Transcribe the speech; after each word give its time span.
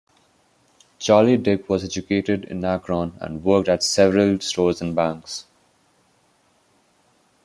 "Charley" 0.97 1.37
Dick 1.37 1.69
was 1.69 1.83
educated 1.83 2.45
in 2.45 2.65
Akron, 2.65 3.13
and 3.21 3.43
worked 3.43 3.69
at 3.69 3.83
several 3.83 4.39
stores 4.39 4.81
and 4.81 4.95
banks. 4.95 5.45